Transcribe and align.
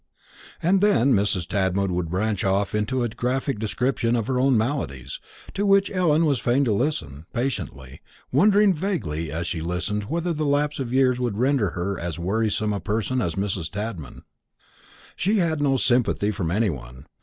And 0.63 0.81
then 0.81 1.13
Mrs. 1.13 1.45
Tadman 1.47 1.93
would 1.93 2.09
branch 2.09 2.43
off 2.43 2.73
into 2.73 3.03
a 3.03 3.09
graphic 3.09 3.59
description 3.59 4.15
of 4.15 4.25
her 4.25 4.39
own 4.39 4.57
maladies, 4.57 5.19
to 5.53 5.63
which 5.63 5.91
Ellen 5.91 6.25
was 6.25 6.39
fain 6.39 6.63
to 6.65 6.71
listen 6.71 7.27
patiently, 7.33 8.01
wondering 8.31 8.73
vaguely 8.73 9.31
as 9.31 9.45
she 9.45 9.61
listened 9.61 10.05
whether 10.05 10.33
the 10.33 10.43
lapse 10.47 10.79
of 10.79 10.91
years 10.91 11.19
would 11.19 11.37
render 11.37 11.69
her 11.77 11.99
as 11.99 12.17
wearisome 12.17 12.73
a 12.73 12.79
person 12.79 13.21
as 13.21 13.35
Mrs. 13.35 13.69
Tadman. 13.69 14.23
She 15.15 15.37
had 15.37 15.61
no 15.61 15.77
sympathy 15.77 16.31
from 16.31 16.49
anyone. 16.49 17.05